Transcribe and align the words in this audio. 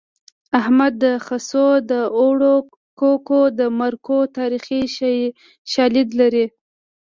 احمد 0.59 0.93
د 1.03 1.05
خسو 1.25 1.67
د 1.91 1.93
اوړو 2.19 2.55
ککو 2.99 3.41
د 3.59 3.61
مرکو 3.79 4.17
تاریخي 4.37 4.81
شالید 5.71 6.09
لري 6.19 6.45